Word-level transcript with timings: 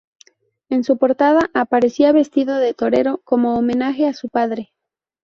En 0.69 0.83
su 0.83 0.97
portada 0.97 1.51
aparecía 1.53 2.11
vestido 2.11 2.55
de 2.57 2.73
torero 2.73 3.21
como 3.23 3.55
homenaje 3.59 4.07
a 4.07 4.15
su 4.15 4.29
padre. 4.29 4.71